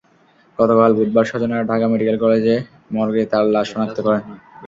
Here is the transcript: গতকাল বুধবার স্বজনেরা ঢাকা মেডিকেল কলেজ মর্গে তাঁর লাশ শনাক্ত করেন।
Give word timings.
গতকাল 0.59 0.91
বুধবার 0.97 1.25
স্বজনেরা 1.25 1.63
ঢাকা 1.71 1.85
মেডিকেল 1.91 2.17
কলেজ 2.23 2.45
মর্গে 2.93 3.23
তাঁর 3.31 3.45
লাশ 3.53 3.65
শনাক্ত 3.71 3.97
করেন। 4.05 4.23